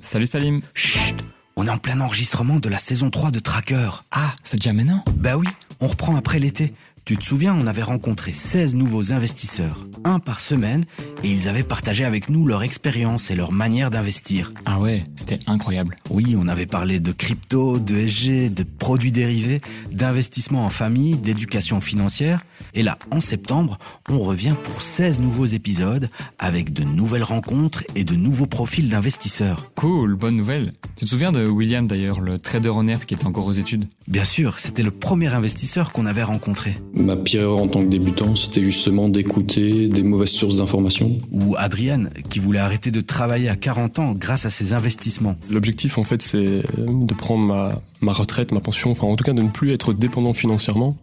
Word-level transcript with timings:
Salut 0.00 0.26
Salim. 0.26 0.62
Chut 0.72 1.14
On 1.56 1.66
est 1.66 1.70
en 1.70 1.76
plein 1.76 2.00
enregistrement 2.00 2.58
de 2.58 2.68
la 2.70 2.78
saison 2.78 3.10
3 3.10 3.30
de 3.30 3.38
Tracker. 3.38 3.90
Ah, 4.10 4.34
c'est 4.42 4.56
déjà 4.56 4.72
maintenant? 4.72 5.04
Bah 5.16 5.36
oui, 5.36 5.46
on 5.80 5.88
reprend 5.88 6.16
après 6.16 6.38
l'été. 6.38 6.72
Tu 7.06 7.16
te 7.16 7.22
souviens, 7.22 7.54
on 7.54 7.68
avait 7.68 7.84
rencontré 7.84 8.32
16 8.32 8.74
nouveaux 8.74 9.12
investisseurs, 9.12 9.84
un 10.02 10.18
par 10.18 10.40
semaine, 10.40 10.84
et 11.22 11.30
ils 11.30 11.46
avaient 11.46 11.62
partagé 11.62 12.04
avec 12.04 12.30
nous 12.30 12.44
leur 12.44 12.64
expérience 12.64 13.30
et 13.30 13.36
leur 13.36 13.52
manière 13.52 13.92
d'investir. 13.92 14.52
Ah 14.64 14.80
ouais, 14.80 15.04
c'était 15.14 15.38
incroyable. 15.46 15.94
Oui, 16.10 16.34
on 16.36 16.48
avait 16.48 16.66
parlé 16.66 16.98
de 16.98 17.12
crypto, 17.12 17.78
de 17.78 17.94
SG, 17.94 18.50
de 18.50 18.64
produits 18.64 19.12
dérivés, 19.12 19.60
d'investissement 19.92 20.64
en 20.64 20.68
famille, 20.68 21.14
d'éducation 21.14 21.80
financière. 21.80 22.44
Et 22.74 22.82
là, 22.82 22.98
en 23.12 23.20
septembre, 23.20 23.78
on 24.10 24.18
revient 24.18 24.54
pour 24.64 24.82
16 24.82 25.20
nouveaux 25.20 25.46
épisodes 25.46 26.10
avec 26.40 26.72
de 26.72 26.82
nouvelles 26.82 27.22
rencontres 27.22 27.84
et 27.94 28.02
de 28.02 28.16
nouveaux 28.16 28.46
profils 28.46 28.90
d'investisseurs. 28.90 29.70
Cool, 29.76 30.16
bonne 30.16 30.34
nouvelle. 30.34 30.72
Tu 30.96 31.04
te 31.04 31.10
souviens 31.10 31.30
de 31.30 31.46
William 31.46 31.86
d'ailleurs, 31.86 32.20
le 32.20 32.40
trader 32.40 32.70
en 32.70 32.88
herbe 32.88 33.04
qui 33.04 33.14
était 33.14 33.26
encore 33.26 33.46
aux 33.46 33.52
études? 33.52 33.84
Bien 34.08 34.24
sûr, 34.24 34.58
c'était 34.58 34.82
le 34.82 34.90
premier 34.90 35.32
investisseur 35.32 35.92
qu'on 35.92 36.04
avait 36.04 36.24
rencontré. 36.24 36.74
Ma 36.96 37.16
pire 37.16 37.42
erreur 37.42 37.58
en 37.58 37.68
tant 37.68 37.82
que 37.82 37.88
débutant, 37.88 38.34
c'était 38.34 38.62
justement 38.62 39.08
d'écouter 39.08 39.88
des 39.88 40.02
mauvaises 40.02 40.30
sources 40.30 40.56
d'informations. 40.56 41.18
Ou 41.30 41.54
Adrienne, 41.58 42.10
qui 42.30 42.38
voulait 42.38 42.58
arrêter 42.58 42.90
de 42.90 43.00
travailler 43.00 43.48
à 43.48 43.56
40 43.56 43.98
ans 43.98 44.12
grâce 44.14 44.46
à 44.46 44.50
ses 44.50 44.72
investissements. 44.72 45.36
L'objectif, 45.50 45.98
en 45.98 46.04
fait, 46.04 46.22
c'est 46.22 46.62
de 46.78 47.14
prendre 47.14 47.44
ma, 47.44 47.82
ma 48.00 48.12
retraite, 48.12 48.52
ma 48.52 48.60
pension, 48.60 48.90
enfin, 48.90 49.06
en 49.06 49.16
tout 49.16 49.24
cas, 49.24 49.34
de 49.34 49.42
ne 49.42 49.48
plus 49.48 49.72
être 49.72 49.92
dépendant 49.92 50.32
financièrement 50.32 50.96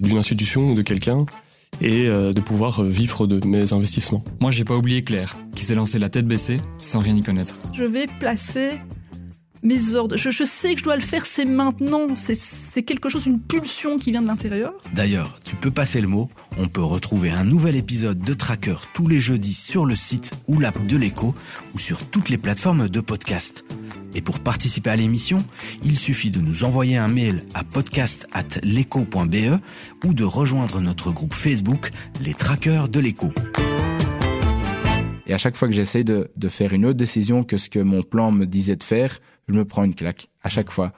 d'une 0.00 0.18
institution 0.18 0.72
ou 0.72 0.74
de 0.74 0.82
quelqu'un 0.82 1.24
et 1.80 2.08
euh, 2.08 2.32
de 2.32 2.40
pouvoir 2.40 2.82
vivre 2.82 3.26
de 3.26 3.44
mes 3.46 3.72
investissements. 3.72 4.24
Moi, 4.40 4.50
j'ai 4.50 4.64
pas 4.64 4.76
oublié 4.76 5.02
Claire, 5.02 5.38
qui 5.54 5.64
s'est 5.64 5.74
lancée 5.74 5.98
la 5.98 6.10
tête 6.10 6.26
baissée, 6.26 6.60
sans 6.78 7.00
rien 7.00 7.16
y 7.16 7.22
connaître. 7.22 7.58
Je 7.72 7.84
vais 7.84 8.06
placer 8.18 8.80
mes 9.66 9.94
ordres. 9.94 10.16
Je, 10.16 10.30
sais 10.44 10.72
que 10.74 10.78
je 10.78 10.84
dois 10.84 10.96
le 10.96 11.02
faire, 11.02 11.26
c'est 11.26 11.44
maintenant. 11.44 12.14
C'est- 12.14 12.34
C'est 12.40 12.82
quelque 12.82 13.08
chose, 13.08 13.26
une 13.26 13.40
pulsion 13.40 13.96
qui 13.96 14.10
vient 14.12 14.22
de 14.22 14.26
l'intérieur. 14.26 14.72
D'ailleurs, 14.94 15.38
tu 15.44 15.56
peux 15.56 15.70
passer 15.70 16.00
le 16.00 16.08
mot, 16.08 16.28
on 16.58 16.68
peut 16.68 16.82
retrouver 16.82 17.30
un 17.30 17.44
nouvel 17.44 17.74
épisode 17.76 18.18
de 18.18 18.34
Tracker 18.34 18.76
tous 18.94 19.08
les 19.08 19.20
jeudis 19.20 19.54
sur 19.54 19.86
le 19.86 19.96
site 19.96 20.32
ou 20.46 20.58
l'app 20.60 20.86
de 20.86 20.96
l'écho 20.96 21.34
ou 21.74 21.78
sur 21.78 22.04
toutes 22.06 22.28
les 22.28 22.38
plateformes 22.38 22.88
de 22.88 23.00
podcast. 23.00 23.64
Et 24.14 24.20
pour 24.22 24.40
participer 24.40 24.90
à 24.90 24.96
l'émission, 24.96 25.44
il 25.84 25.96
suffit 25.98 26.30
de 26.30 26.40
nous 26.40 26.64
envoyer 26.64 26.96
un 26.96 27.08
mail 27.08 27.42
à 27.54 27.64
podcast@leco.be 27.64 29.58
ou 30.04 30.14
de 30.14 30.24
rejoindre 30.24 30.80
notre 30.80 31.10
groupe 31.12 31.34
Facebook 31.34 31.90
Les 32.22 32.34
Trackers 32.34 32.88
de 32.88 33.00
l'écho. 33.00 33.32
Et 35.26 35.34
à 35.34 35.38
chaque 35.38 35.56
fois 35.56 35.68
que 35.68 35.74
j'essaye 35.74 36.04
de, 36.04 36.30
de 36.36 36.48
faire 36.48 36.72
une 36.72 36.86
autre 36.86 36.98
décision 36.98 37.42
que 37.42 37.56
ce 37.56 37.68
que 37.68 37.80
mon 37.80 38.02
plan 38.02 38.30
me 38.30 38.46
disait 38.46 38.76
de 38.76 38.84
faire, 38.84 39.18
je 39.48 39.54
me 39.54 39.64
prends 39.64 39.84
une 39.84 39.94
claque. 39.94 40.28
À 40.42 40.48
chaque 40.48 40.70
fois. 40.70 40.92